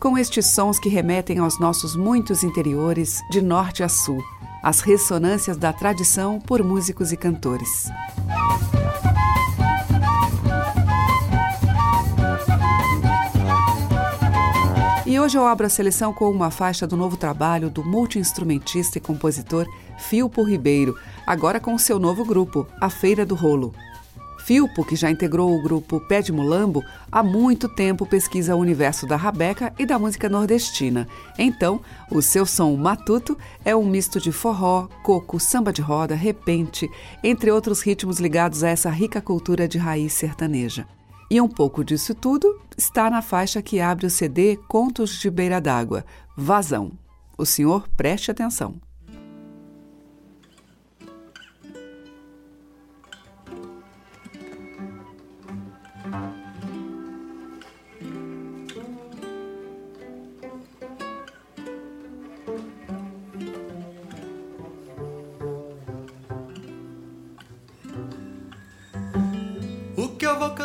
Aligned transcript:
com 0.00 0.16
estes 0.16 0.46
sons 0.46 0.78
que 0.78 0.88
remetem 0.88 1.38
aos 1.38 1.60
nossos 1.60 1.94
muitos 1.94 2.42
interiores, 2.42 3.22
de 3.30 3.42
norte 3.42 3.82
a 3.82 3.88
sul. 3.88 4.24
As 4.62 4.80
ressonâncias 4.80 5.58
da 5.58 5.74
tradição 5.74 6.40
por 6.40 6.64
músicos 6.64 7.12
e 7.12 7.18
cantores. 7.18 7.90
E 15.04 15.20
hoje 15.20 15.36
eu 15.36 15.46
abro 15.46 15.66
a 15.66 15.68
seleção 15.68 16.14
com 16.14 16.30
uma 16.30 16.50
faixa 16.50 16.86
do 16.86 16.96
novo 16.96 17.16
trabalho 17.18 17.68
do 17.68 17.84
multiinstrumentista 17.84 18.96
e 18.96 19.00
compositor 19.00 19.66
Filpo 19.98 20.42
Ribeiro, 20.42 20.96
agora 21.26 21.60
com 21.60 21.76
seu 21.76 21.98
novo 21.98 22.24
grupo, 22.24 22.66
A 22.80 22.88
Feira 22.88 23.26
do 23.26 23.34
Rolo. 23.34 23.74
Filpo, 24.50 24.84
que 24.84 24.96
já 24.96 25.08
integrou 25.08 25.54
o 25.54 25.62
grupo 25.62 26.00
Pé 26.00 26.20
de 26.20 26.32
Mulambo, 26.32 26.84
há 27.12 27.22
muito 27.22 27.68
tempo 27.68 28.04
pesquisa 28.04 28.56
o 28.56 28.58
universo 28.58 29.06
da 29.06 29.14
rabeca 29.14 29.72
e 29.78 29.86
da 29.86 29.96
música 29.96 30.28
nordestina. 30.28 31.06
Então, 31.38 31.80
o 32.10 32.20
seu 32.20 32.44
som 32.44 32.74
matuto 32.74 33.38
é 33.64 33.76
um 33.76 33.88
misto 33.88 34.18
de 34.18 34.32
forró, 34.32 34.88
coco, 35.04 35.38
samba 35.38 35.72
de 35.72 35.80
roda, 35.80 36.16
repente, 36.16 36.90
entre 37.22 37.52
outros 37.52 37.80
ritmos 37.80 38.18
ligados 38.18 38.64
a 38.64 38.70
essa 38.70 38.90
rica 38.90 39.20
cultura 39.20 39.68
de 39.68 39.78
raiz 39.78 40.14
sertaneja. 40.14 40.84
E 41.30 41.40
um 41.40 41.46
pouco 41.46 41.84
disso 41.84 42.12
tudo 42.12 42.60
está 42.76 43.08
na 43.08 43.22
faixa 43.22 43.62
que 43.62 43.78
abre 43.78 44.06
o 44.06 44.10
CD 44.10 44.56
Contos 44.66 45.20
de 45.20 45.30
Beira 45.30 45.60
d'Água, 45.60 46.04
Vazão. 46.36 46.90
O 47.38 47.46
senhor 47.46 47.88
preste 47.96 48.32
atenção. 48.32 48.80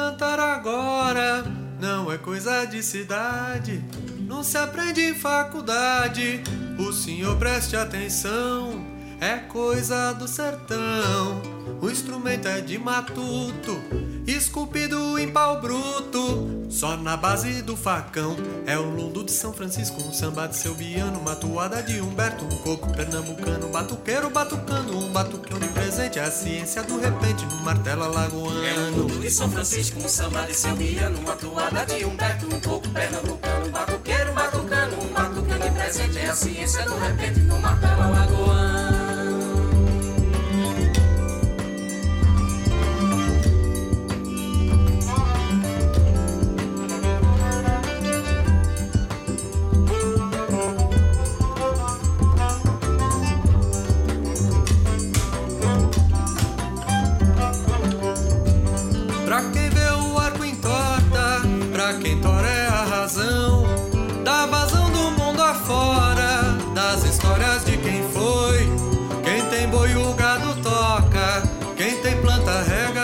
Cantar 0.06 0.40
agora 0.40 1.44
não 1.82 2.12
é 2.12 2.18
coisa 2.20 2.64
de 2.66 2.84
cidade, 2.84 3.84
não 4.20 4.44
se 4.44 4.56
aprende 4.56 5.02
em 5.02 5.16
faculdade. 5.16 6.44
O 6.78 6.94
senhor 6.94 7.36
preste 7.38 7.76
atenção, 7.76 8.86
é 9.20 9.38
coisa 9.38 10.14
do 10.14 10.28
sertão. 10.28 11.42
O 11.82 11.90
instrumento 11.90 12.48
é 12.48 12.62
de 12.62 12.78
matuto, 12.78 13.80
esculpido 14.26 15.20
em 15.20 15.32
pau 15.32 15.62
bruto, 15.62 16.68
só 16.70 16.98
na 16.98 17.16
base 17.16 17.62
do 17.62 17.76
facão. 17.76 18.36
É 18.66 18.78
o 18.78 18.90
lundo 18.90 19.24
de 19.24 19.32
São 19.32 19.54
Francisco, 19.54 20.02
um 20.02 20.14
samba 20.14 20.48
de 20.48 20.56
seu 20.56 20.74
biano, 20.74 21.20
uma 21.20 21.36
toada 21.36 21.82
de 21.84 22.02
Humberto, 22.02 22.46
um 22.46 22.58
coco 22.60 22.92
pernambucano, 22.94 23.68
batuqueiro 23.70 24.30
batucando, 24.30 24.98
um 24.98 25.12
batuque 25.12 25.54
onipresente, 25.54 26.18
é 26.18 26.24
a 26.24 26.32
ciência 26.32 26.84
do 26.84 27.00
repente 27.00 27.46
no 27.46 27.58
martelo 27.58 28.04
alagoano. 28.04 28.66
É 28.66 28.74
o 28.74 28.92
mundo 28.94 29.20
de 29.20 29.30
São 29.30 29.50
Francisco, 29.50 30.00
um 30.00 30.08
samba 30.08 30.42
de 30.44 30.54
seu 30.54 30.76
biano, 30.76 31.20
uma 31.20 31.36
toada 31.36 31.86
de 31.86 32.06
Humberto, 32.06 32.48
um 32.48 32.60
coco 32.62 32.90
pernambucano, 32.90 33.70
batuqueiro 33.70 34.34
batucando, 34.34 34.96
um 35.04 35.14
batuque 35.14 35.54
onipresente, 35.54 36.18
é 36.18 36.30
a 36.30 36.36
ciência 36.36 36.84
do 36.86 36.98
repente 36.98 37.40
no 37.42 37.60
martelo 37.60 38.02
alagoano. 38.02 38.65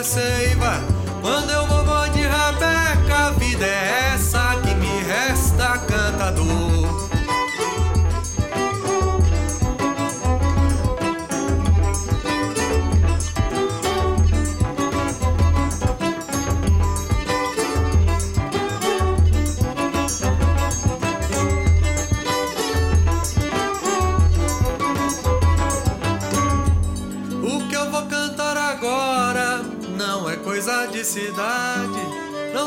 Seiva. 0.03 1.00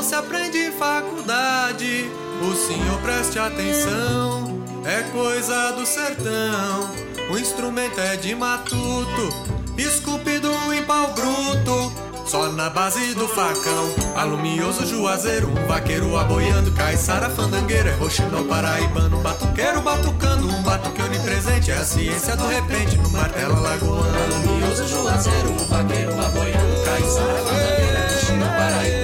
Se 0.04 0.14
aprende 0.14 0.58
em 0.58 0.72
faculdade. 0.72 2.10
O 2.42 2.54
senhor 2.54 3.00
preste 3.00 3.38
atenção, 3.38 4.62
é 4.84 5.02
coisa 5.12 5.72
do 5.72 5.86
sertão. 5.86 6.90
O 7.30 7.38
instrumento 7.38 7.98
é 7.98 8.14
de 8.16 8.34
matuto, 8.34 9.34
esculpido 9.78 10.50
em 10.74 10.84
pau 10.84 11.14
bruto. 11.14 11.92
Só 12.26 12.50
na 12.52 12.68
base 12.70 13.14
do 13.14 13.28
facão, 13.28 13.94
alumioso 14.16 14.86
juazeiro, 14.86 15.48
um 15.48 15.66
vaqueiro 15.66 16.16
aboiando, 16.18 16.72
caiçara 16.72 17.28
fandangueira, 17.30 17.90
é 17.90 17.94
roxinol 17.94 18.44
paraibano, 18.44 19.20
batuqueiro 19.20 19.82
batucando, 19.82 20.48
um 20.48 20.62
batuque 20.62 21.02
onipresente, 21.02 21.70
é 21.70 21.76
a 21.76 21.84
ciência 21.84 22.34
do 22.36 22.46
repente 22.46 22.96
no 22.96 23.10
martelo 23.10 23.56
alagoano. 23.56 24.08
Alumioso 24.24 24.86
juazeiro, 24.86 25.50
um 25.52 25.66
vaqueiro 25.66 26.12
aboiando, 26.12 26.84
caiçara 26.84 27.42
fandangueira, 27.42 28.08
coxinha 28.08 28.48
paraíba, 28.48 29.03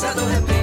a 0.00 0.12
ciência 0.12 0.14
do 0.14 0.26
repente 0.26 0.59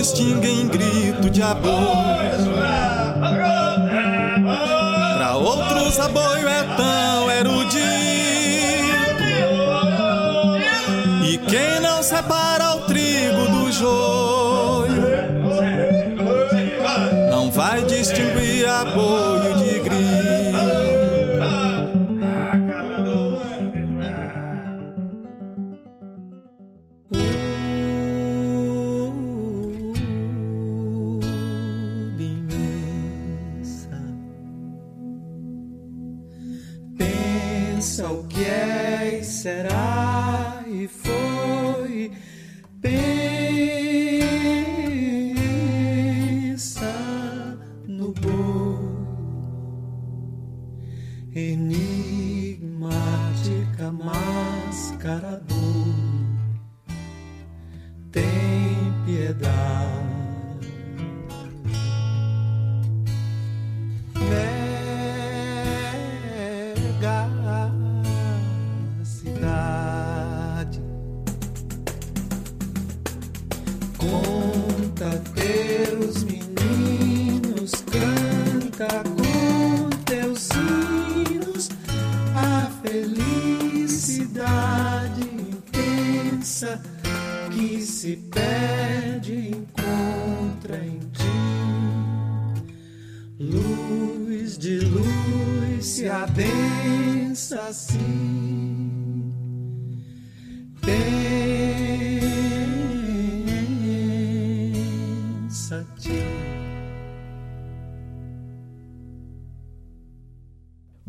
Não 0.00 0.02
distinguem 0.02 0.66
grito 0.66 1.28
de 1.28 1.42
aboio. 1.42 1.76
Para 5.14 5.36
outros, 5.36 6.00
aboio 6.00 6.48
é 6.48 6.62
tão 6.74 7.30
erudito. 7.30 7.80
E 11.22 11.36
quem 11.36 11.80
não 11.82 12.02
separa 12.02 12.76
o 12.76 12.80
trigo 12.86 13.44
do 13.50 13.70
joio 13.70 14.88
não 17.30 17.50
vai 17.50 17.82
distinguir 17.82 18.66
aboio 18.66 19.29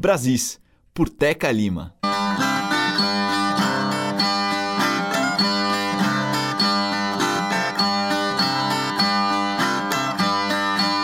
Brasis, 0.01 0.59
por 0.95 1.07
Teca 1.09 1.51
Lima. 1.51 1.93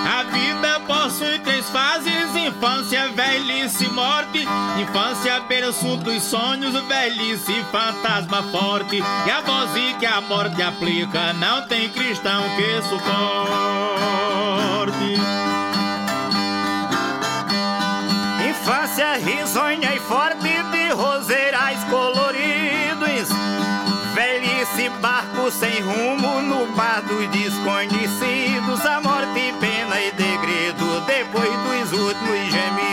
A 0.07 0.23
vida 0.33 0.79
possui 0.87 1.37
três 1.43 1.69
fases: 1.69 2.35
infância, 2.35 3.09
velhice 3.09 3.85
e 3.85 3.89
morte. 3.89 4.47
Infância, 4.81 5.41
berço 5.41 5.97
dos 5.97 6.23
sonhos, 6.23 6.73
velhice, 6.87 7.53
fantasma 7.71 8.41
forte. 8.51 8.95
E 8.95 9.29
a 9.29 9.41
voz 9.41 9.69
que 9.99 10.07
a 10.07 10.21
morte 10.21 10.59
aplica, 10.63 11.33
não 11.33 11.67
tem 11.67 11.87
cristão 11.89 12.41
que 12.55 12.81
suporte. 12.81 13.07
Infância 18.97 19.13
risonha 19.17 19.93
e 19.95 19.99
forte 19.99 20.63
de 20.71 20.89
roseirais 20.89 21.83
coloridos. 21.83 23.29
Velhice, 24.15 24.89
barco 24.99 25.51
sem 25.51 25.81
rumo 25.81 26.41
no 26.41 26.65
mar 26.75 27.03
dos 27.03 27.27
desconhecidos. 27.29 28.85
A 28.85 28.99
morte, 28.99 29.53
pena 29.59 30.01
e 30.01 30.11
degredo 30.11 31.01
depois 31.01 31.91
dos 31.91 31.99
últimos 31.99 32.51
gemidos. 32.51 32.86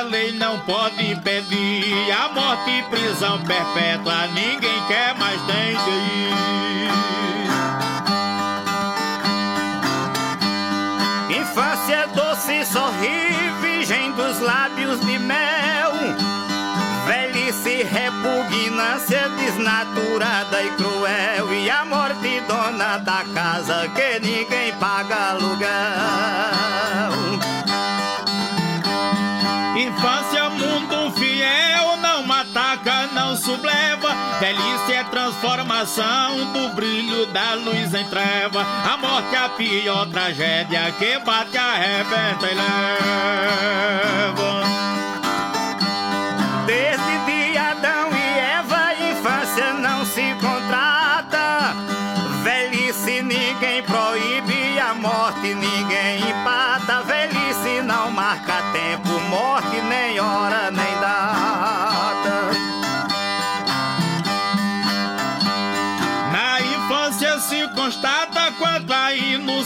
A 0.00 0.02
lei 0.02 0.32
não 0.32 0.58
pode 0.60 1.04
impedir. 1.10 2.10
A 2.10 2.32
morte 2.32 2.70
e 2.70 2.82
prisão 2.84 3.38
perpétua, 3.40 4.28
ninguém 4.28 4.82
quer 4.88 5.14
mais 5.18 5.40
tem. 5.42 5.76
Infância 11.38 12.06
doce, 12.14 12.64
sorri, 12.64 13.50
virgem 13.60 14.12
dos 14.12 14.40
lábios 14.40 15.00
de 15.00 15.18
mel. 15.18 15.92
Velhice, 17.06 17.82
repugnância 17.82 19.28
desnaturada 19.30 20.62
e 20.62 20.70
cruel. 20.76 21.52
E 21.52 21.70
a 21.70 21.84
morte, 21.84 22.40
dona 22.48 22.96
da 22.98 23.22
casa, 23.34 23.86
que 23.94 24.20
ninguém 24.20 24.72
paga 24.80 25.34
transformação 35.90 36.52
do 36.52 36.68
brilho 36.74 37.26
da 37.26 37.54
luz 37.54 37.92
em 37.94 38.04
treva. 38.06 38.62
A 38.62 38.96
morte 38.96 39.34
é 39.34 39.38
a 39.38 39.48
pior 39.48 40.06
tragédia 40.06 40.92
que 40.92 41.18
bate, 41.18 41.58
arrebenta 41.58 42.46
e 42.46 42.54
leva. 42.54 42.70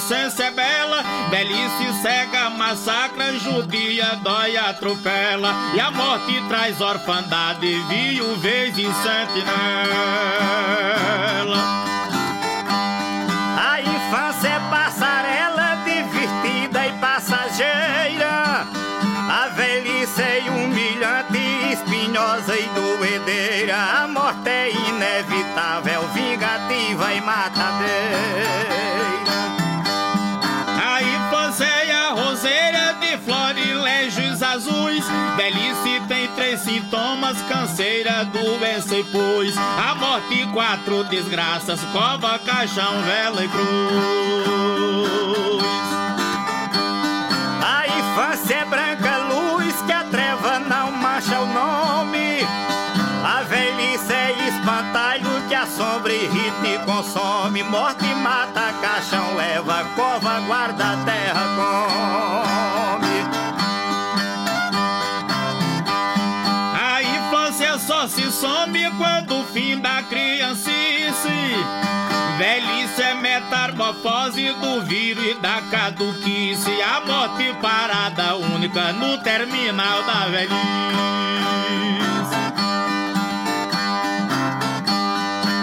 Inocência 0.04 0.44
é 0.44 0.50
bela. 0.50 1.02
Velhice 1.30 2.02
cega, 2.02 2.50
massacra, 2.50 3.38
judia, 3.38 4.16
dói, 4.23 4.56
atropela. 4.56 5.54
E 5.75 5.80
a 5.80 5.90
morte 5.90 6.42
traz 6.49 6.80
orfandade, 6.80 7.75
viuvez 7.88 8.76
e 8.76 8.84
sentinela. 8.84 9.64
A 13.56 13.80
infância 13.80 14.49
é 14.49 14.61
passarela, 14.70 15.76
divertida 15.84 16.87
e 16.87 16.92
passageira. 17.00 18.66
A 19.26 19.49
velhice 19.56 20.23
é 20.23 20.44
humilhante, 20.50 21.38
espinhosa 21.73 22.54
e 22.56 22.68
doedeira. 22.75 23.76
A 24.02 24.06
morte 24.06 24.50
é 24.50 24.70
inevitável, 24.70 26.06
vingativa 26.08 27.14
e 27.14 27.20
matadeira. 27.23 28.33
Sintomas: 37.25 37.40
canseira, 37.49 38.25
doença 38.25 38.95
e 38.97 39.04
pus. 39.04 39.57
A 39.57 39.95
morte, 39.95 40.47
quatro 40.52 41.04
desgraças: 41.04 41.81
cova, 41.93 42.38
caixão, 42.40 43.02
vela 43.02 43.45
e 43.45 43.49
cruz. 43.49 43.64
A 47.62 47.87
infância 47.87 48.57
é 48.57 48.64
branca 48.64 49.16
luz 49.19 49.75
que 49.87 49.93
a 49.93 50.04
treva 50.04 50.59
não 50.61 50.93
mancha 50.93 51.40
o 51.40 51.47
nome. 51.47 52.47
A 53.25 53.43
velhice 53.43 54.12
é 54.12 54.49
espantalho 54.49 55.49
que 55.49 55.54
a 55.54 55.66
sombra 55.66 56.12
irrita 56.12 56.66
e 56.66 56.78
consome. 56.85 57.62
Morte 57.62 58.04
mata, 58.16 58.73
caixão 58.83 59.35
leva, 59.37 59.85
cova 59.97 60.40
guarda, 60.40 60.93
Velhice 72.38 73.00
é 73.00 73.14
metamorfose 73.14 74.52
do 74.54 74.83
vírus 74.83 75.25
e 75.25 75.35
da 75.35 75.62
caduquice. 75.71 76.83
A 76.83 77.00
morte 77.00 77.54
parada 77.62 78.35
única 78.35 78.93
no 78.93 79.16
terminal 79.19 80.02
da 80.02 80.26
velhice. 80.26 80.54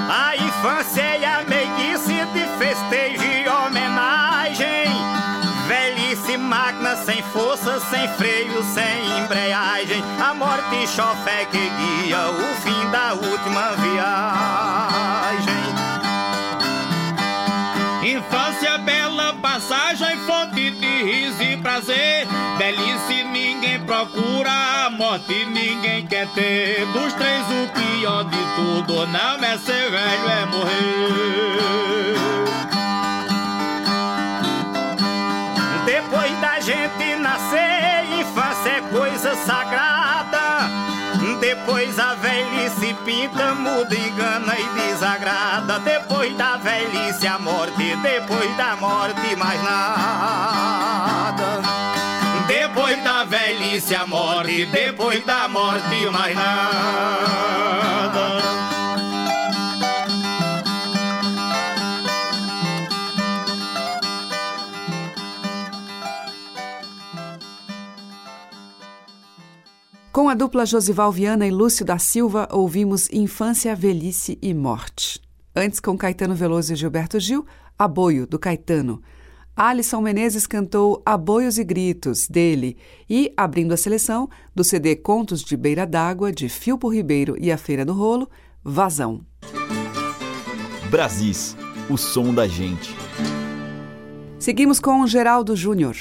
A 0.10 0.36
infância 0.38 1.18
e 1.18 1.26
a 1.26 1.44
meiguice 1.44 2.26
de 2.34 2.46
festejo 2.58 3.24
e 3.24 3.50
homenagem. 3.50 4.92
Velhice, 5.68 6.38
máquina 6.38 6.96
sem 6.96 7.22
força, 7.22 7.82
sem 7.82 8.08
freio, 8.16 8.64
sem 8.74 9.20
embreagem. 9.24 10.02
A 10.26 10.34
morte 10.34 10.88
chofé 10.88 11.46
que 11.52 11.58
guia 11.58 12.30
o 12.30 12.56
fim 12.62 12.92
da 12.92 13.14
última 13.14 13.72
viagem. 13.76 14.71
Prazer. 21.62 22.28
Velhice, 22.58 23.24
ninguém 23.24 23.80
procura, 23.82 24.90
morte 24.92 25.46
ninguém 25.46 26.06
quer 26.06 26.28
ter. 26.30 26.86
Dos 26.88 27.14
três, 27.14 27.46
o 27.48 27.68
pior 27.70 28.24
de 28.26 28.38
tudo 28.56 29.08
não 29.08 29.44
é 29.44 29.58
ser 29.58 29.92
velho, 29.92 30.30
é 30.30 30.46
morrer. 30.46 31.82
Depois 35.86 36.40
da 36.40 36.60
gente 36.60 37.16
nascer, 37.16 38.06
infância 38.20 38.70
é 38.70 38.82
coisa 38.92 39.36
sagrada. 39.36 40.70
Depois 41.40 41.98
a 42.00 42.16
velhice 42.16 42.94
pinta, 43.06 43.54
muda, 43.56 43.96
engana 43.96 44.56
e 44.58 44.82
desagrada. 44.82 45.80
Depois 45.80 46.36
da 46.38 46.58
velhice 46.58 47.28
a 47.28 47.40
morte, 47.40 47.96
depois 47.98 48.58
da 48.58 48.76
morte 48.76 49.36
mais 49.36 49.64
nada. 49.64 51.21
Velhice 53.72 53.96
a 53.96 54.06
morte, 54.06 54.66
depois 54.66 55.24
da 55.24 55.48
morte 55.48 56.06
mais 56.12 56.36
nada. 56.36 57.72
Com 70.12 70.28
a 70.28 70.34
dupla 70.34 70.66
Josival 70.66 71.10
Viana 71.10 71.48
e 71.48 71.50
Lúcio 71.50 71.86
da 71.86 71.98
Silva, 71.98 72.50
ouvimos 72.52 73.10
Infância, 73.10 73.74
Velhice 73.74 74.38
e 74.42 74.54
Morte. 74.54 75.22
Antes, 75.56 75.80
com 75.80 75.98
Caetano 75.98 76.36
Veloso 76.36 76.74
e 76.74 76.76
Gilberto 76.76 77.18
Gil, 77.22 77.46
Aboio, 77.80 78.28
do 78.28 78.38
Caetano. 78.38 79.02
Alisson 79.56 80.02
Menezes 80.02 80.48
cantou 80.48 81.02
Aboios 81.06 81.58
e 81.58 81.64
Gritos, 81.64 82.28
dele, 82.28 82.78
e, 83.10 83.34
abrindo 83.36 83.74
a 83.74 83.78
seleção, 83.78 84.30
do 84.56 84.64
CD 84.64 84.96
Contos 84.96 85.44
de 85.44 85.58
Beira 85.58 85.86
d'Água, 85.86 86.32
de 86.32 86.48
Filpo 86.48 86.88
Ribeiro 86.88 87.36
e 87.40 87.52
a 87.52 87.58
Feira 87.58 87.84
do 87.84 87.94
Rolo, 87.94 88.30
Vazão. 88.64 89.22
Brasis, 90.90 91.56
o 91.90 91.98
som 91.98 92.34
da 92.34 92.48
gente. 92.48 92.96
Seguimos 94.40 94.80
com 94.80 95.06
Geraldo 95.06 95.56
Júnior. 95.56 95.96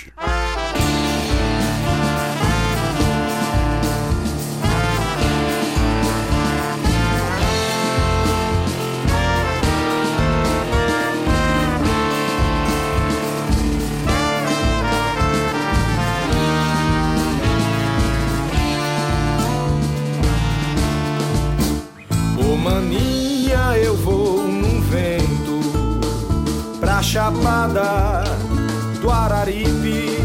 Do 29.00 29.10
Araripe. 29.10 30.18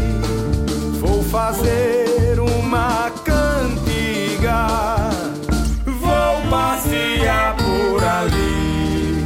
Vou 1.00 1.22
fazer 1.22 2.38
uma 2.38 3.10
cantiga, 3.24 4.66
vou 5.84 6.50
passear 6.50 7.56
por 7.56 8.04
ali, 8.04 9.24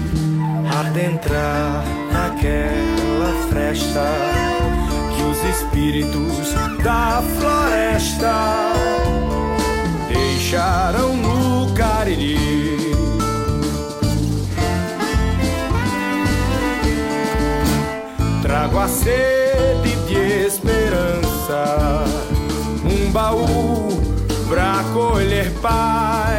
adentrar 0.78 1.84
naquela 2.12 3.48
fresta 3.50 4.04
que 5.16 5.22
os 5.22 5.56
espíritos 5.56 6.54
da 6.82 7.22
floresta 7.38 8.72
deixaram 10.08 11.16
no 11.16 11.72
Cariri. 11.74 12.70
Trago 18.42 18.78
a 18.78 18.88
sede 18.88 19.30
de 19.34 19.39
um 22.84 23.10
baú 23.10 23.88
pra 24.48 24.84
colher 24.92 25.50
paz. 25.60 26.29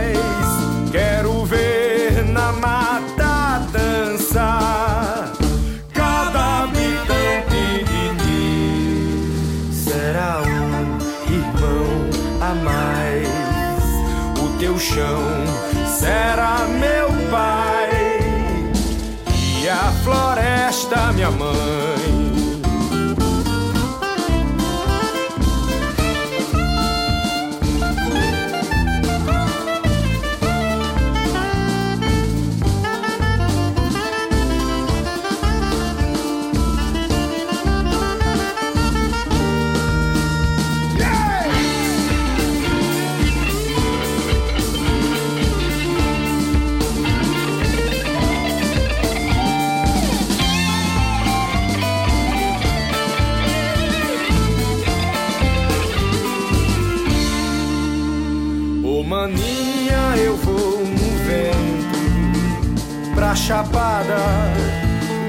Chapada 63.62 64.18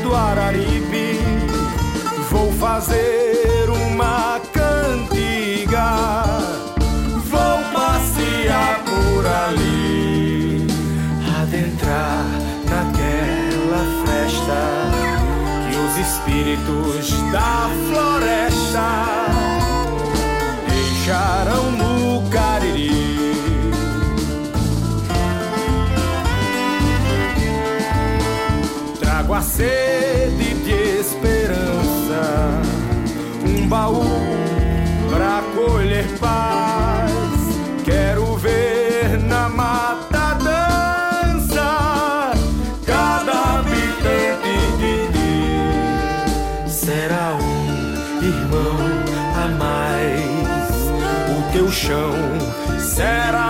do 0.02 0.14
Araripe. 0.14 1.20
Vou 2.30 2.50
fazer 2.52 3.68
uma 3.68 4.40
cantiga, 4.54 5.92
vou 7.26 7.58
passear 7.74 8.80
por 8.84 9.26
ali, 9.26 10.66
adentrar 11.42 12.24
naquela 12.70 13.84
festa 14.06 14.60
que 15.68 15.76
os 15.76 15.94
espíritos 15.98 17.12
da 17.32 17.68
floresta 17.90 18.88
deixaram 20.70 21.51
baú 33.72 34.04
pra 35.08 35.42
colher 35.54 36.06
paz. 36.20 37.10
Quero 37.82 38.36
ver 38.36 39.18
na 39.18 39.48
mata 39.48 40.34
dança 40.46 41.70
cada 42.84 43.32
habitante 43.54 44.56
de 44.80 44.94
ti. 45.14 46.70
Será 46.70 47.38
um 47.40 48.22
irmão 48.22 48.76
a 49.42 49.48
mais. 49.62 50.74
O 51.34 51.52
teu 51.52 51.68
chão 51.72 52.12
será 52.78 53.41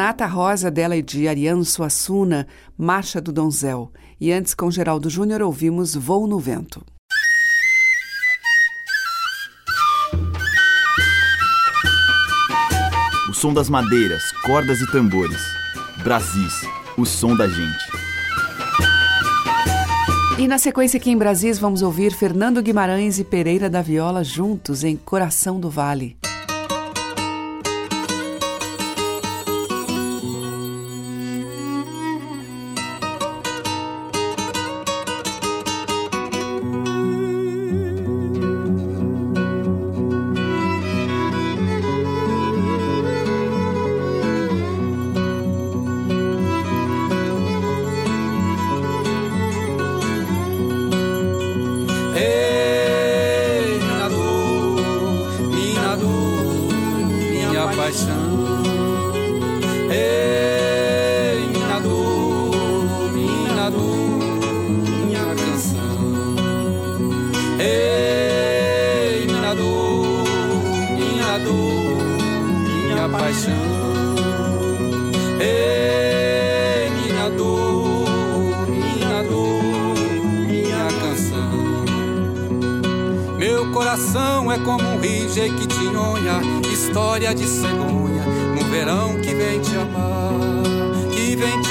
Renata 0.00 0.24
Rosa, 0.24 0.70
dela 0.70 0.96
e 0.96 1.02
de 1.02 1.28
Ariano 1.28 1.62
Suassuna, 1.62 2.46
Marcha 2.74 3.20
do 3.20 3.30
Donzel. 3.30 3.92
E 4.18 4.32
antes, 4.32 4.54
com 4.54 4.70
Geraldo 4.70 5.10
Júnior, 5.10 5.42
ouvimos 5.42 5.94
Voo 5.94 6.26
no 6.26 6.38
Vento. 6.38 6.82
O 13.28 13.34
som 13.34 13.52
das 13.52 13.68
madeiras, 13.68 14.22
cordas 14.42 14.80
e 14.80 14.90
tambores. 14.90 15.42
Brasis, 16.02 16.54
o 16.96 17.04
som 17.04 17.36
da 17.36 17.46
gente. 17.46 17.84
E 20.38 20.48
na 20.48 20.56
sequência 20.56 20.96
aqui 20.96 21.10
em 21.10 21.18
Brasis 21.18 21.58
vamos 21.58 21.82
ouvir 21.82 22.14
Fernando 22.14 22.62
Guimarães 22.62 23.18
e 23.18 23.24
Pereira 23.24 23.68
da 23.68 23.82
Viola 23.82 24.24
juntos 24.24 24.82
em 24.82 24.96
Coração 24.96 25.60
do 25.60 25.68
Vale. 25.68 26.19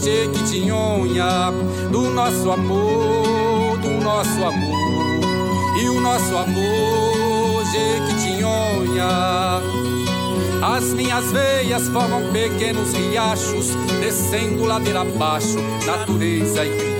Jequitinhonha, 0.00 1.52
do 1.90 2.10
nosso 2.10 2.50
amor, 2.50 3.78
do 3.78 3.90
nosso 4.02 4.44
amor. 4.44 5.80
E 5.80 5.88
o 5.88 6.00
nosso 6.00 6.36
amor, 6.36 7.64
Jequitinhonha. 7.70 9.60
As 10.62 10.84
minhas 10.94 11.30
veias 11.32 11.88
formam 11.88 12.32
pequenos 12.32 12.92
riachos, 12.92 13.68
descendo 14.00 14.64
ladeira 14.64 15.02
abaixo, 15.02 15.58
natureza 15.86 16.64
e 16.64 16.90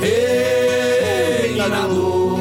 Ei, 0.00 1.52
minha 1.52 1.68
dor, 1.68 2.38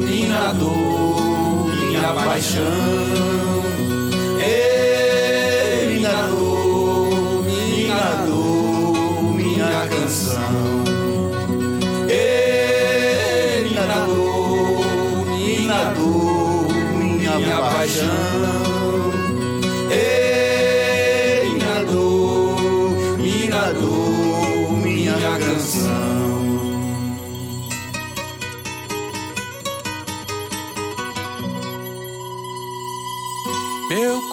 minha 0.00 0.52
dor, 0.52 1.74
minha 1.76 2.12
paixão. 2.12 3.63
Minha 17.84 18.02
paixão. 18.02 18.44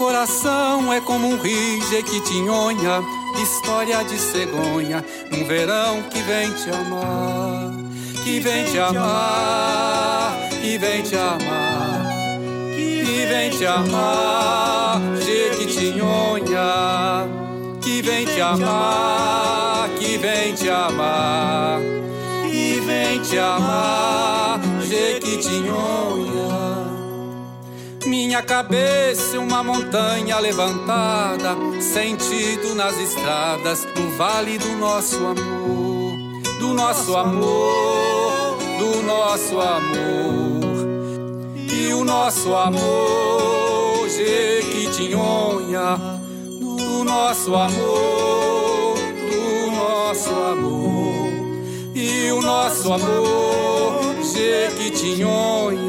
coração 0.02 0.92
é 0.94 1.00
como 1.02 1.28
um 1.28 1.38
rio 1.38 1.90
jequitinhonha, 1.90 3.04
história 3.42 4.04
de 4.04 4.18
cegonha, 4.18 5.06
um 5.32 5.46
verão 5.46 6.02
que 6.04 6.20
vem 6.22 6.52
te 6.54 6.70
amar, 6.70 7.72
que 8.24 8.40
vem 8.40 8.66
te 8.66 8.80
amar, 8.80 10.38
que 10.62 10.78
vem 10.78 11.02
te 11.04 11.16
amar, 11.16 11.91
vem 13.32 13.50
te 13.50 13.66
amar, 13.66 15.02
jequitinhonha, 15.24 17.30
que 17.82 18.02
vem 18.02 18.26
te 18.26 18.42
amar, 18.42 19.90
que 19.98 20.18
vem 20.18 20.54
te 20.54 20.70
amar, 20.70 21.80
que 22.50 22.82
vem 22.82 23.22
te 23.22 23.40
amar, 23.40 24.60
jequitinhonha. 24.84 26.52
Minha 28.06 28.42
cabeça 28.42 29.40
uma 29.40 29.64
montanha 29.64 30.38
levantada, 30.40 31.56
sentido 31.80 32.76
nas 32.76 33.00
estradas, 33.00 33.88
no 33.96 34.10
vale 34.18 34.58
do 34.58 34.76
nosso 34.76 35.26
amor, 35.26 36.18
do 36.60 36.74
nosso 36.74 37.16
amor, 37.16 38.58
do 38.78 39.02
nosso 39.04 39.62
amor. 39.62 40.61
E 41.74 41.94
o 41.94 42.04
nosso 42.04 42.54
amor, 42.54 44.10
Jequitinhonha, 44.10 45.98
do 46.60 47.04
nosso 47.04 47.56
amor, 47.56 48.96
do 49.32 49.72
nosso 49.72 50.30
amor. 50.30 51.32
E 51.96 52.32
o 52.32 52.42
nosso 52.42 52.92
amor, 52.94 54.02
Jequitinhonha. 54.34 55.82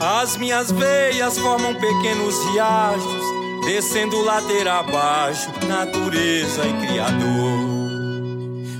As 0.00 0.36
minhas 0.36 0.70
veias 0.70 1.36
formam 1.38 1.74
pequenos 1.74 2.34
riachos, 2.52 3.24
descendo 3.64 4.20
ladeira 4.22 4.74
abaixo, 4.80 5.50
natureza 5.66 6.64
e 6.66 6.72
criador. 6.86 7.78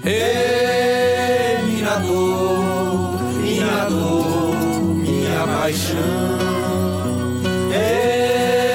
Ei, 0.04 1.62
minha 1.64 1.98
dor, 1.98 3.20
minha 3.40 3.84
dor, 3.88 4.27
minha 4.27 4.27
paixão. 5.68 5.98
Ei, 7.70 8.67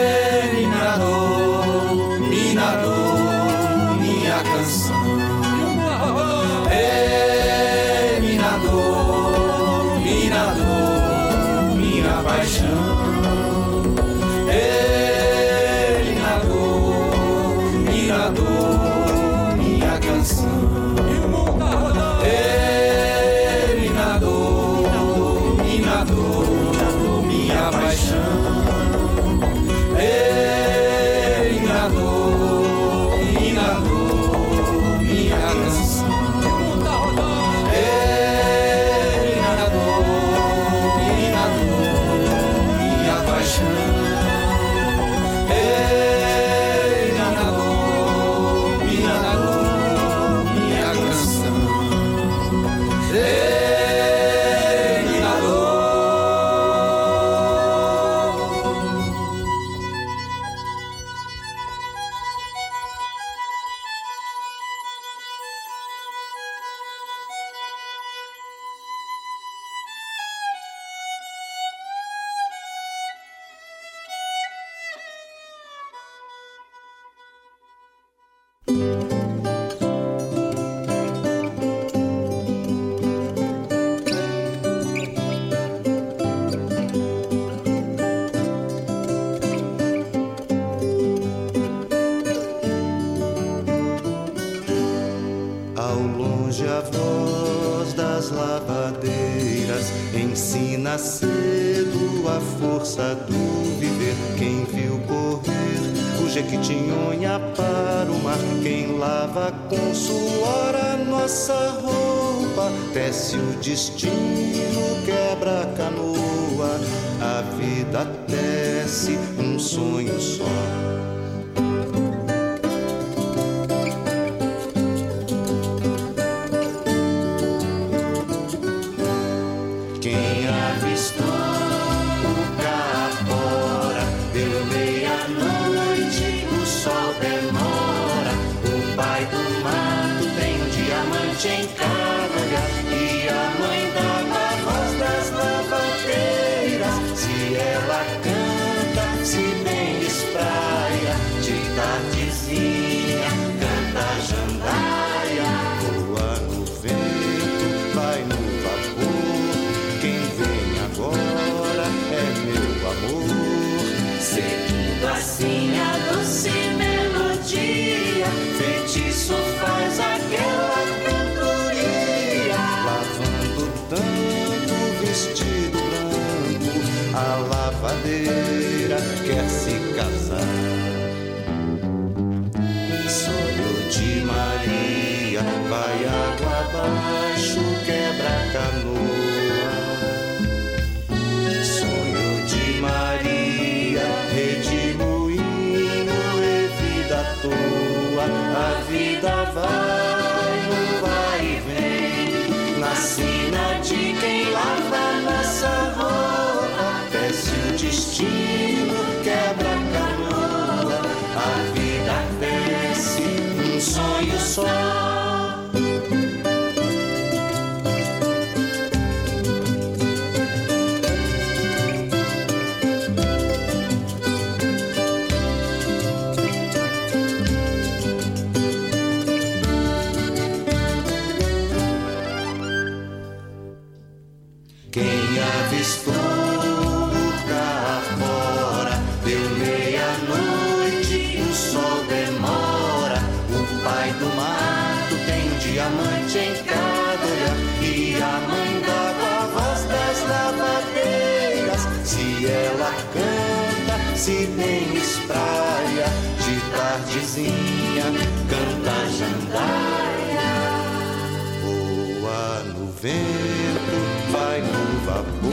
vento, 263.03 264.31
vai 264.31 264.61
no 264.61 264.99
vapor, 265.05 265.51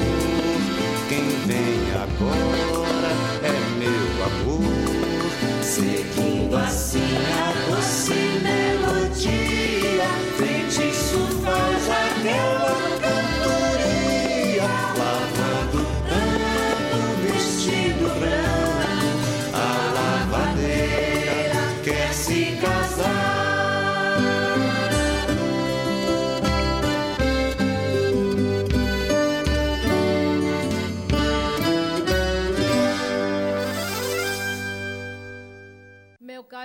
quem 1.09 1.27
vem 1.49 1.81
agora 2.01 3.11
é 3.43 3.51
meu 3.77 4.25
amor. 4.25 4.63
Seguindo 5.61 6.57
assim 6.57 7.01
a 7.27 7.53
doce 7.69 8.15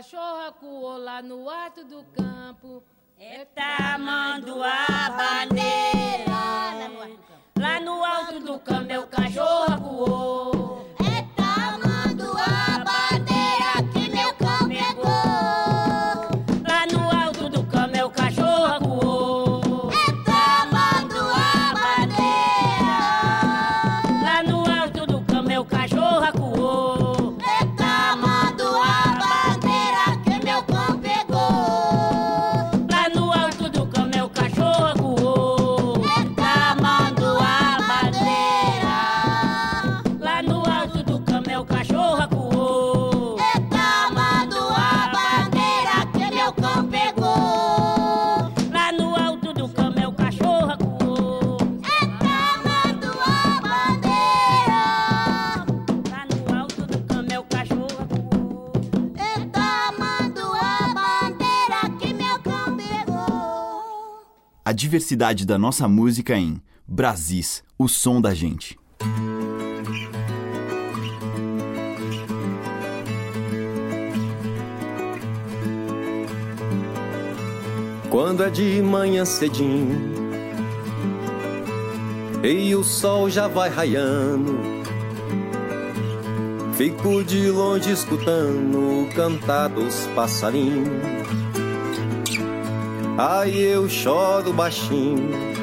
cachorro 0.06 0.48
acuou 0.48 0.98
lá 0.98 1.20
no 1.20 1.50
alto 1.50 1.84
do 1.84 2.04
campo. 2.16 2.84
É 3.18 3.44
tamanduá 3.46 4.86
bandeira. 5.18 6.36
Lá 7.58 7.80
no 7.80 8.06
alto 8.06 8.40
do 8.40 8.60
campo, 8.60 8.86
meu 8.86 9.08
cachorro 9.08 9.74
acuou. 9.74 10.55
Diversidade 64.76 65.46
da 65.46 65.58
nossa 65.58 65.88
música 65.88 66.38
em 66.38 66.62
Brasis, 66.86 67.64
o 67.80 67.88
som 67.88 68.22
da 68.22 68.34
gente. 68.34 68.78
Quando 78.10 78.44
é 78.44 78.50
de 78.50 78.82
manhã 78.82 79.26
cedinho 79.26 80.14
e 82.44 82.76
o 82.76 82.84
sol 82.84 83.30
já 83.30 83.48
vai 83.48 83.70
raiando, 83.70 84.60
fico 86.78 87.24
de 87.24 87.50
longe 87.50 87.92
escutando 87.92 89.04
o 89.04 89.10
cantar 89.16 89.70
dos 89.70 90.08
passarinhos 90.16 91.15
Aí 93.18 93.64
eu 93.64 93.88
choro 93.88 94.52
baixinho 94.52 95.56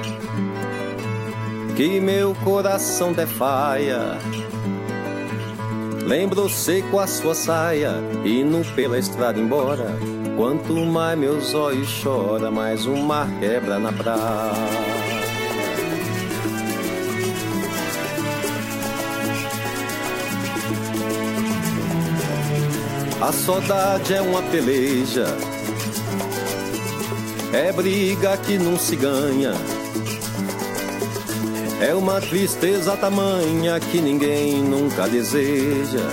que 1.76 2.00
meu 2.00 2.34
coração 2.44 3.12
defaia. 3.12 4.18
Lembro 6.06 6.48
seco 6.48 6.98
a 6.98 7.06
sua 7.06 7.34
saia, 7.34 7.94
indo 8.24 8.64
pela 8.74 8.98
estrada 8.98 9.38
embora. 9.38 9.96
Quanto 10.36 10.74
mais 10.74 11.18
meus 11.18 11.54
olhos 11.54 11.88
choram, 11.88 12.50
mais 12.50 12.86
o 12.86 12.96
mar 12.96 13.28
quebra 13.38 13.78
na 13.78 13.92
praia. 13.92 15.02
A 23.20 23.30
saudade 23.30 24.14
é 24.14 24.20
uma 24.20 24.42
peleja, 24.42 25.26
é 27.52 27.72
briga 27.72 28.36
que 28.38 28.58
não 28.58 28.78
se 28.78 28.96
ganha. 28.96 29.52
É 31.80 31.94
uma 31.94 32.20
tristeza 32.20 32.96
tamanha 32.96 33.78
que 33.80 34.00
ninguém 34.00 34.62
nunca 34.62 35.08
deseja. 35.08 36.08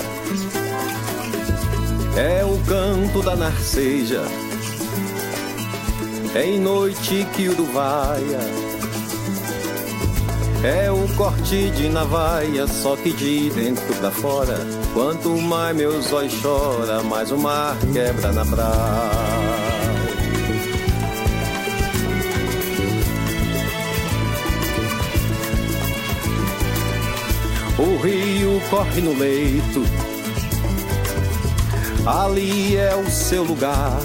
É 2.18 2.44
o 2.44 2.58
canto 2.66 3.22
da 3.22 3.36
narceja, 3.36 4.24
é 6.36 6.46
em 6.46 6.60
noite 6.60 7.26
que 7.36 7.48
uruvaia. 7.50 8.40
É 10.62 10.92
o 10.92 11.08
corte 11.16 11.70
de 11.70 11.88
navalha, 11.88 12.68
só 12.68 12.98
que 12.98 13.14
de 13.14 13.50
dentro 13.52 13.96
pra 13.96 14.12
fora. 14.12 14.58
Quanto 14.94 15.30
mais 15.30 15.76
meus 15.76 16.12
olhos 16.12 16.34
choram, 16.34 17.04
mais 17.06 17.32
o 17.32 17.38
mar 17.38 17.78
quebra 17.94 18.34
na 18.34 18.46
praia. 18.46 19.39
O 27.80 27.96
rio 28.04 28.62
corre 28.70 29.00
no 29.00 29.18
leito, 29.18 29.86
ali 32.06 32.76
é 32.76 32.94
o 32.94 33.10
seu 33.10 33.44
lugar. 33.44 33.98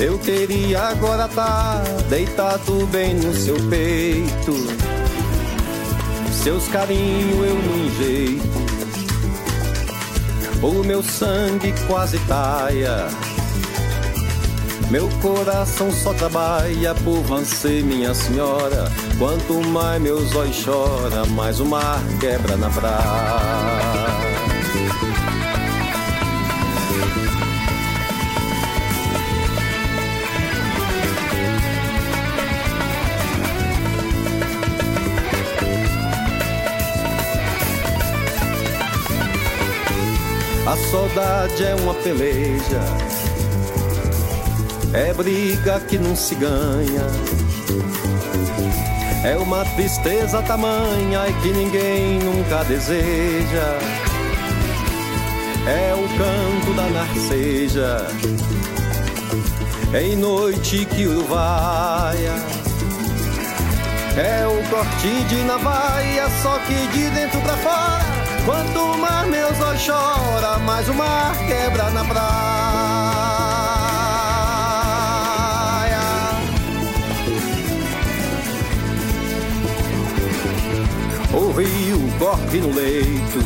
Eu 0.00 0.18
queria 0.18 0.80
agora 0.80 1.28
tá 1.28 1.84
deitado 2.08 2.86
bem 2.86 3.14
no 3.14 3.34
seu 3.34 3.56
peito. 3.68 4.54
Seus 6.32 6.68
carinhos 6.68 7.46
eu 7.46 7.54
não 7.54 7.76
enjeito. 7.84 8.66
O 10.62 10.84
meu 10.84 11.02
sangue 11.02 11.74
quase 11.86 12.18
taia. 12.20 13.25
Meu 14.90 15.08
coração 15.20 15.90
só 15.90 16.14
trabalha 16.14 16.94
por 17.02 17.20
você, 17.22 17.82
minha 17.82 18.14
senhora. 18.14 18.84
Quanto 19.18 19.54
mais 19.68 20.00
meus 20.00 20.34
olhos 20.36 20.54
choram, 20.56 21.26
mais 21.30 21.58
o 21.58 21.66
mar 21.66 22.00
quebra 22.20 22.56
na 22.56 22.70
praia. 22.70 24.06
A 40.66 40.76
saudade 40.90 41.64
é 41.64 41.74
uma 41.76 41.94
peleja, 41.94 42.80
é 44.96 45.12
briga 45.12 45.78
que 45.80 45.98
não 45.98 46.16
se 46.16 46.34
ganha. 46.34 47.06
É 49.22 49.36
uma 49.36 49.64
tristeza 49.64 50.42
tamanha 50.42 51.28
e 51.28 51.32
que 51.42 51.52
ninguém 51.52 52.18
nunca 52.20 52.64
deseja. 52.64 53.78
É 55.66 55.94
o 55.94 56.08
canto 56.16 56.74
da 56.74 56.88
narceja, 56.88 58.06
é 59.92 60.02
em 60.02 60.16
noite 60.16 60.86
que 60.86 61.06
uruvaia. 61.06 62.34
É 64.16 64.46
o 64.46 64.70
corte 64.70 65.24
de 65.28 65.42
navalha, 65.42 66.28
só 66.42 66.58
que 66.60 66.86
de 66.86 67.10
dentro 67.10 67.40
pra 67.42 67.56
fora. 67.56 68.06
Quanto 68.46 68.98
mais 68.98 69.28
meus 69.28 69.60
olhos 69.60 69.82
choram, 69.82 70.60
mais 70.60 70.88
o 70.88 70.94
mar 70.94 71.36
quebra 71.46 71.90
na 71.90 72.04
praia. 72.04 72.85
O 81.36 81.52
rio 81.52 82.00
corre 82.18 82.60
no 82.60 82.74
leito, 82.74 83.38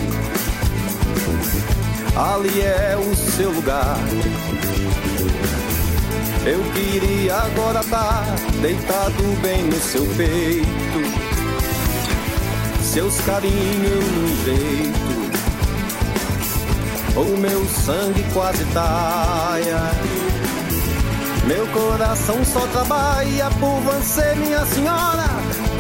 ali 2.17 2.63
é 2.63 2.97
o 2.97 3.15
seu 3.15 3.51
lugar. 3.51 3.99
Eu 6.47 6.63
queria 6.73 7.37
agora 7.37 7.81
estar 7.81 8.25
tá 8.25 8.37
deitado 8.63 9.43
bem 9.43 9.65
no 9.65 9.79
seu 9.79 10.07
peito 10.17 11.21
seus 12.93 13.21
carinhos 13.21 14.05
no 14.05 14.45
jeito. 14.45 15.21
O 17.17 17.37
meu 17.39 17.65
sangue 17.67 18.25
quase 18.33 18.65
taia. 18.75 19.93
Meu 21.47 21.67
coração 21.69 22.45
só 22.45 22.67
trabalha 22.73 23.49
por 23.61 23.81
você, 23.83 24.35
minha 24.35 24.67
senhora. 24.67 25.20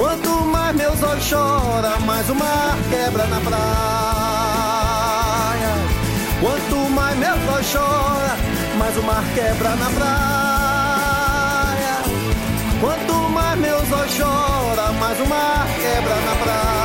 Quanto 0.01 0.31
mais 0.47 0.75
meus 0.77 1.03
olhos 1.03 1.25
choram, 1.25 2.01
mais 2.07 2.31
o 2.31 2.35
mar 2.35 2.75
quebra 2.89 3.27
na 3.27 3.39
praia. 3.39 3.61
Quanto 6.41 6.77
mais 6.89 7.19
meus 7.19 7.49
olhos 7.55 7.67
choram, 7.67 8.39
mais 8.79 8.97
o 8.97 9.03
mar 9.03 9.23
quebra 9.35 9.77
na 9.77 9.91
praia. 9.91 10.17
Quanto 12.81 13.13
mais 13.29 13.59
meus 13.61 13.93
olhos 13.93 14.13
choram, 14.13 14.95
mais 14.95 15.21
o 15.21 15.27
mar 15.27 15.67
quebra 15.79 16.15
na 16.15 16.35
praia. 16.45 16.80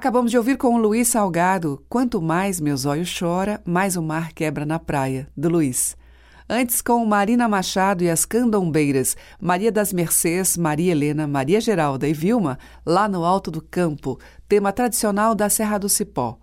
Acabamos 0.00 0.30
de 0.30 0.38
ouvir 0.38 0.56
com 0.56 0.76
o 0.76 0.78
Luiz 0.78 1.08
Salgado, 1.08 1.84
Quanto 1.86 2.22
mais 2.22 2.58
meus 2.58 2.86
olhos 2.86 3.14
chora, 3.18 3.60
mais 3.66 3.98
o 3.98 4.02
mar 4.02 4.32
quebra 4.32 4.64
na 4.64 4.78
praia, 4.78 5.28
do 5.36 5.50
Luiz. 5.50 5.94
Antes 6.48 6.80
com 6.80 7.04
Marina 7.04 7.46
Machado 7.46 8.02
e 8.02 8.08
as 8.08 8.24
Candombeiras, 8.24 9.14
Maria 9.38 9.70
das 9.70 9.92
Mercês, 9.92 10.56
Maria 10.56 10.92
Helena, 10.92 11.26
Maria 11.26 11.60
Geralda 11.60 12.08
e 12.08 12.14
Vilma, 12.14 12.58
lá 12.84 13.06
no 13.06 13.26
Alto 13.26 13.50
do 13.50 13.60
Campo, 13.60 14.18
tema 14.48 14.72
tradicional 14.72 15.34
da 15.34 15.50
Serra 15.50 15.76
do 15.76 15.88
Cipó. 15.90 16.38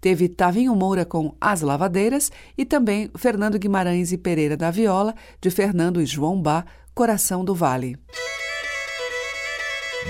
Teve 0.00 0.28
Tavinho 0.28 0.72
Moura 0.76 1.04
com 1.04 1.34
As 1.40 1.60
Lavadeiras 1.60 2.30
e 2.56 2.64
também 2.64 3.10
Fernando 3.16 3.58
Guimarães 3.58 4.12
e 4.12 4.16
Pereira 4.16 4.56
da 4.56 4.70
Viola, 4.70 5.12
de 5.40 5.50
Fernando 5.50 6.00
e 6.00 6.06
João 6.06 6.40
Bá, 6.40 6.64
Coração 6.94 7.44
do 7.44 7.52
Vale. 7.52 7.98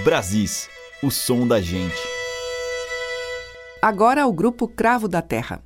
Brasis, 0.04 0.68
o 1.02 1.10
som 1.10 1.48
da 1.48 1.58
gente. 1.58 2.21
Agora 3.84 4.28
o 4.28 4.32
grupo 4.32 4.68
Cravo 4.68 5.08
da 5.08 5.20
Terra. 5.20 5.60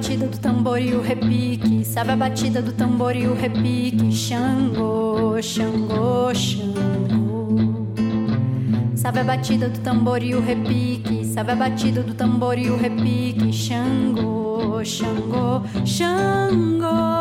batida 0.00 0.26
do 0.28 0.38
tambor 0.38 0.80
e 0.80 0.94
o 0.94 1.02
repique, 1.02 1.84
sabe 1.84 2.12
a 2.12 2.16
batida 2.16 2.62
do 2.62 2.72
tambor 2.72 3.14
e 3.14 3.26
o 3.26 3.34
repique. 3.34 4.10
Xangô, 4.10 5.36
Xangô, 5.42 6.34
Xangô. 6.34 7.84
Sabe 8.96 9.20
a 9.20 9.24
batida 9.24 9.68
do 9.68 9.78
tambor 9.80 10.22
e 10.22 10.34
o 10.34 10.40
repique, 10.40 11.22
sabe 11.26 11.52
a 11.52 11.54
batida 11.54 12.02
do 12.02 12.14
tambor 12.14 12.56
e 12.56 12.70
o 12.70 12.78
repique. 12.78 13.52
Xangô, 13.52 14.82
Xangô, 14.82 15.60
Xangô. 15.84 17.19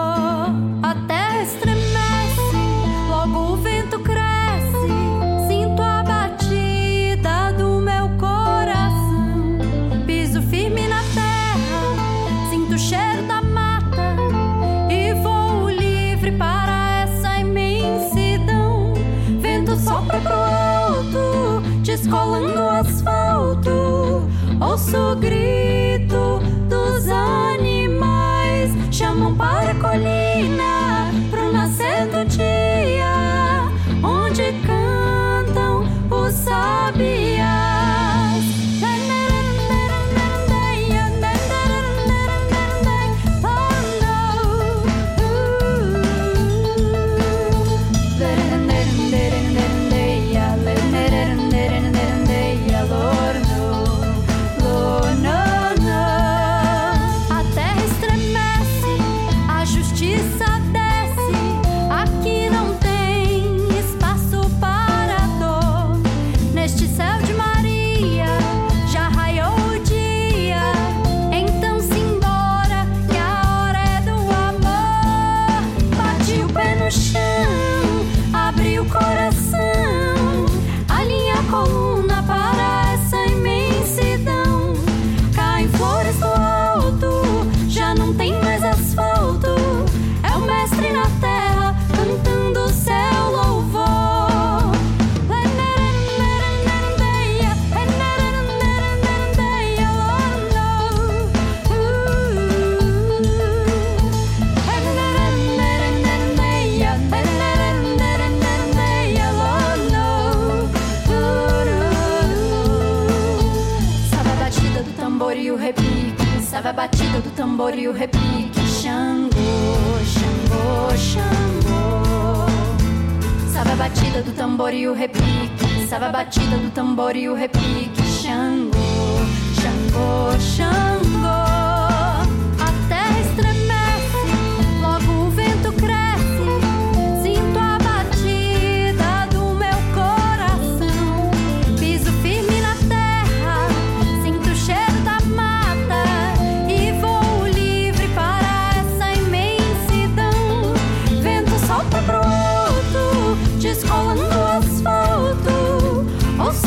so 24.90 25.14
green. 25.14 25.79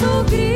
sobre 0.03 0.52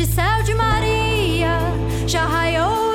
Este 0.00 0.14
céu 0.14 0.42
de 0.44 0.54
Maria 0.54 1.58
já 2.06 2.24
raiou. 2.24 2.89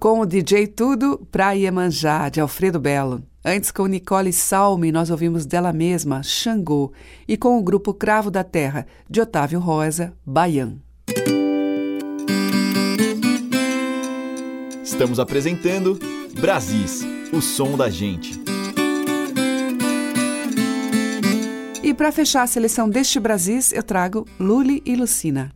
Com 0.00 0.20
o 0.20 0.24
DJ 0.24 0.66
Tudo, 0.66 1.18
Pra 1.30 1.52
Iemanjá, 1.52 2.30
de 2.30 2.40
Alfredo 2.40 2.80
Belo. 2.80 3.22
Antes, 3.44 3.70
com 3.70 3.86
Nicole 3.86 4.32
Salme, 4.32 4.90
nós 4.90 5.10
ouvimos 5.10 5.44
dela 5.44 5.74
mesma, 5.74 6.22
Xangô. 6.22 6.90
E 7.28 7.36
com 7.36 7.58
o 7.58 7.62
grupo 7.62 7.92
Cravo 7.92 8.30
da 8.30 8.42
Terra, 8.42 8.86
de 9.10 9.20
Otávio 9.20 9.60
Rosa, 9.60 10.14
Baian. 10.24 10.78
Estamos 14.82 15.20
apresentando 15.20 15.98
Brasis, 16.40 17.02
o 17.30 17.42
som 17.42 17.76
da 17.76 17.90
gente. 17.90 18.40
E 21.82 21.92
para 21.92 22.10
fechar 22.10 22.44
a 22.44 22.46
seleção 22.46 22.88
deste 22.88 23.20
Brasis, 23.20 23.70
eu 23.70 23.82
trago 23.82 24.26
Luli 24.38 24.82
e 24.86 24.96
Lucina. 24.96 25.52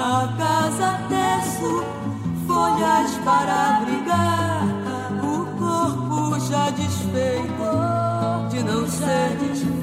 Abraça 0.00 0.98
terço, 1.10 1.84
folhas 2.46 3.10
para 3.22 3.76
abrigar. 3.76 4.64
O 5.22 5.44
corpo 5.58 6.40
já 6.40 6.70
desfeito 6.70 8.48
de 8.48 8.62
não 8.62 8.88
ser 8.88 9.36
desfeito. 9.36 9.79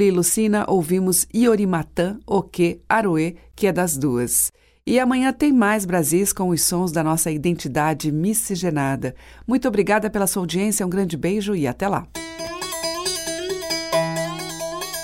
Luli 0.00 0.06
e 0.06 0.10
Lucina, 0.10 0.64
ouvimos 0.66 1.26
Iorimatã, 1.34 2.18
Oque, 2.26 2.80
Aroê, 2.88 3.36
que 3.54 3.66
é 3.66 3.72
das 3.72 3.98
duas. 3.98 4.50
E 4.86 4.98
amanhã 4.98 5.30
tem 5.30 5.52
mais 5.52 5.84
Brasis 5.84 6.32
com 6.32 6.48
os 6.48 6.62
sons 6.62 6.90
da 6.90 7.04
nossa 7.04 7.30
identidade 7.30 8.10
miscigenada. 8.10 9.14
Muito 9.46 9.68
obrigada 9.68 10.08
pela 10.08 10.26
sua 10.26 10.42
audiência, 10.42 10.86
um 10.86 10.90
grande 10.90 11.18
beijo 11.18 11.54
e 11.54 11.66
até 11.66 11.86
lá. 11.86 12.06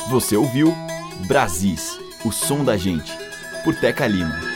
Você 0.08 0.34
ouviu 0.34 0.74
Brasis, 1.26 1.98
o 2.24 2.32
som 2.32 2.64
da 2.64 2.78
gente, 2.78 3.12
por 3.64 3.74
Teca 3.74 4.06
Lima. 4.06 4.55